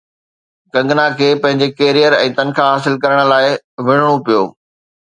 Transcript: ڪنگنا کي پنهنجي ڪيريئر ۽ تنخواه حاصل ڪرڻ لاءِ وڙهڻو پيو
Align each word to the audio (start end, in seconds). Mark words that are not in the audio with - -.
ڪنگنا 0.75 1.05
کي 1.19 1.27
پنهنجي 1.43 1.67
ڪيريئر 1.83 2.17
۽ 2.23 2.35
تنخواه 2.41 2.73
حاصل 2.73 2.99
ڪرڻ 3.05 3.25
لاءِ 3.35 3.57
وڙهڻو 3.89 4.19
پيو 4.27 4.43